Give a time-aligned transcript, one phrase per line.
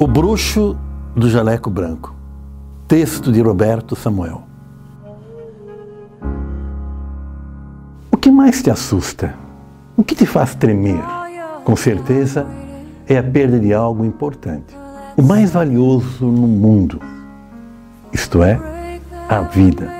[0.00, 0.76] O Bruxo
[1.16, 2.14] do Jaleco Branco.
[2.86, 4.42] Texto de Roberto Samuel.
[8.08, 9.34] O que mais te assusta?
[9.96, 11.02] O que te faz tremer?
[11.64, 12.46] Com certeza
[13.08, 14.72] é a perda de algo importante,
[15.16, 17.00] o mais valioso no mundo,
[18.12, 18.60] isto é,
[19.28, 19.90] a vida.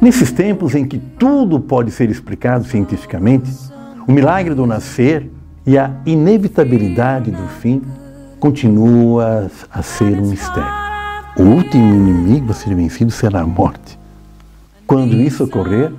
[0.00, 3.52] Nesses tempos em que tudo pode ser explicado cientificamente,
[4.04, 5.30] o milagre do nascer
[5.64, 7.80] e a inevitabilidade do fim
[8.44, 10.70] continua a ser um mistério.
[11.38, 13.98] O último inimigo a ser vencido será a morte.
[14.86, 15.90] Quando isso ocorrer,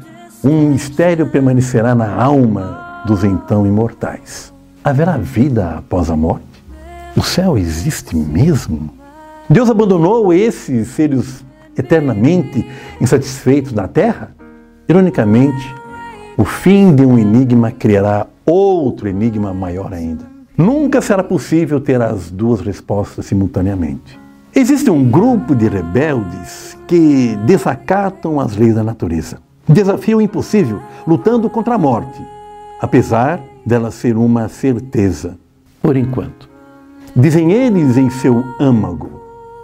[0.44, 4.54] um mistério permanecerá na alma dos então imortais.
[4.84, 6.45] Haverá vida após a morte?
[7.18, 8.91] O céu existe mesmo?
[9.49, 11.43] Deus abandonou esses seres
[11.76, 12.63] eternamente
[13.02, 14.35] insatisfeitos na terra?
[14.88, 15.73] Ironicamente,
[16.38, 20.34] o fim de um enigma criará outro enigma maior ainda.
[20.58, 24.18] Nunca será possível ter as duas respostas simultaneamente.
[24.55, 29.40] Existe um grupo de rebeldes que desacatam as leis da natureza.
[29.68, 32.26] Desafio impossível, lutando contra a morte,
[32.79, 35.38] apesar dela ser uma certeza,
[35.82, 36.49] por enquanto.
[37.13, 39.10] Dizem eles em seu âmago.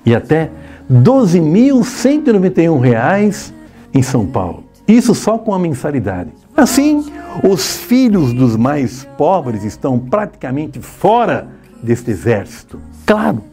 [0.05, 0.49] e até
[0.89, 3.51] R$ 12.191
[3.93, 4.63] em São Paulo.
[4.87, 6.31] Isso só com a mensalidade.
[6.57, 7.05] Assim,
[7.43, 11.47] os filhos dos mais pobres estão praticamente fora
[11.81, 12.79] deste exército.
[13.05, 13.43] Claro,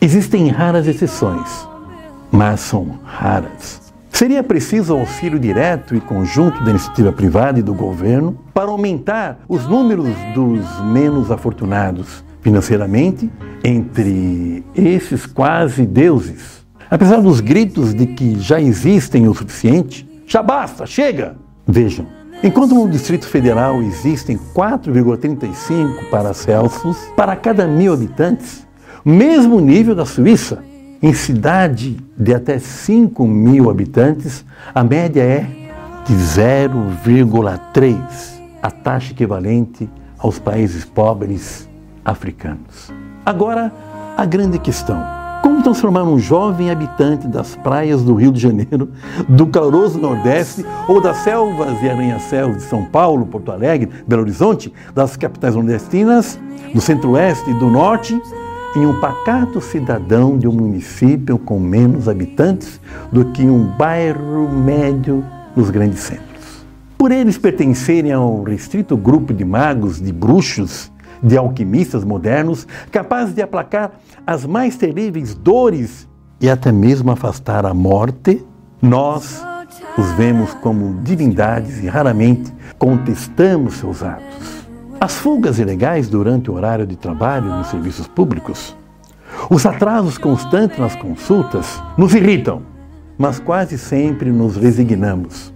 [0.00, 1.68] existem raras exceções,
[2.32, 3.85] mas são raras.
[4.16, 9.66] Seria preciso auxílio direto e conjunto da iniciativa privada e do governo para aumentar os
[9.68, 13.30] números dos menos afortunados financeiramente
[13.62, 16.66] entre esses quase deuses.
[16.90, 21.36] Apesar dos gritos de que já existem o suficiente, já basta, chega!
[21.66, 22.06] Vejam,
[22.42, 28.66] enquanto no Distrito Federal existem 4,35 Paracelsos para cada mil habitantes,
[29.04, 30.64] mesmo nível da Suíça,
[31.02, 35.46] em cidade de até 5 mil habitantes, a média é
[36.06, 37.98] de 0,3,
[38.62, 41.68] a taxa equivalente aos países pobres
[42.04, 42.92] africanos.
[43.24, 43.72] Agora,
[44.16, 45.02] a grande questão:
[45.42, 48.90] como transformar um jovem habitante das praias do Rio de Janeiro,
[49.28, 54.72] do caloroso Nordeste ou das selvas e arranha-céus de São Paulo, Porto Alegre, Belo Horizonte,
[54.94, 56.38] das capitais nordestinas,
[56.72, 58.20] do Centro-Oeste e do Norte,
[58.76, 62.78] em um pacato cidadão de um município com menos habitantes
[63.10, 65.24] do que um bairro médio
[65.56, 66.66] nos grandes centros.
[66.98, 70.92] Por eles pertencerem ao restrito grupo de magos, de bruxos,
[71.22, 73.92] de alquimistas modernos, capazes de aplacar
[74.26, 76.06] as mais terríveis dores
[76.38, 78.44] e até mesmo afastar a morte,
[78.82, 79.42] nós
[79.96, 84.65] os vemos como divindades e raramente contestamos seus atos.
[84.98, 88.74] As fugas ilegais durante o horário de trabalho nos serviços públicos,
[89.50, 92.62] os atrasos constantes nas consultas nos irritam,
[93.18, 95.52] mas quase sempre nos resignamos.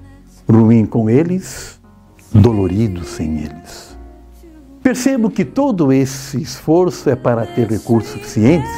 [0.46, 1.80] Ruim com eles,
[2.32, 3.98] dolorido sem eles.
[4.82, 8.70] Percebo que todo esse esforço é para ter recursos suficientes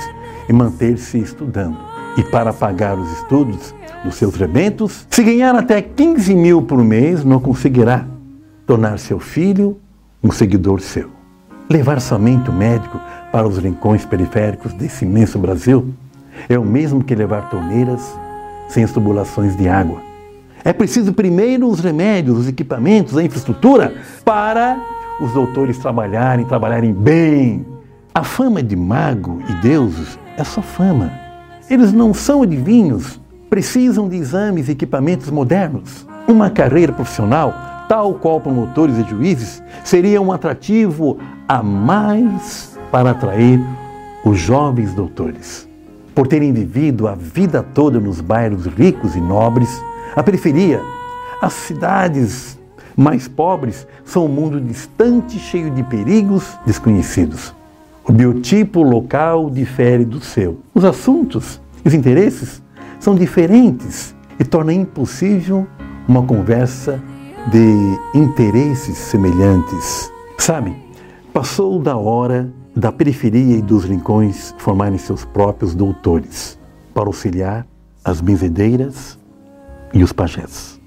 [0.48, 1.78] e manter-se estudando.
[2.16, 3.74] E para pagar os estudos
[4.04, 8.06] dos seus rebentos, se ganhar até 15 mil por mês, não conseguirá
[8.66, 9.81] tornar seu filho
[10.22, 11.10] um seguidor seu.
[11.68, 13.00] Levar somente o médico
[13.32, 15.92] para os rincões periféricos desse imenso Brasil
[16.48, 18.00] é o mesmo que levar torneiras
[18.68, 20.00] sem as tubulações de água.
[20.64, 24.80] É preciso primeiro os remédios, os equipamentos, a infraestrutura para
[25.20, 27.66] os doutores trabalharem, trabalharem bem.
[28.14, 31.10] A fama de mago e deuses é só fama.
[31.68, 36.06] Eles não são adivinhos, precisam de exames e equipamentos modernos.
[36.28, 41.18] Uma carreira profissional tal qual promotores e juízes, seria um atrativo
[41.48, 43.60] a mais para atrair
[44.24, 45.68] os jovens doutores.
[46.14, 49.82] Por terem vivido a vida toda nos bairros ricos e nobres,
[50.14, 50.80] a periferia,
[51.40, 52.58] as cidades
[52.96, 57.54] mais pobres são um mundo distante, cheio de perigos desconhecidos.
[58.04, 60.60] O biotipo local difere do seu.
[60.74, 62.62] Os assuntos e os interesses
[63.00, 65.66] são diferentes e torna impossível
[66.06, 67.00] uma conversa
[67.50, 70.12] de interesses semelhantes.
[70.38, 70.76] Sabe,
[71.32, 76.58] passou da hora da periferia e dos rincões formarem seus próprios doutores
[76.94, 77.66] para auxiliar
[78.04, 79.18] as benzedeiras
[79.92, 80.81] e os pajés.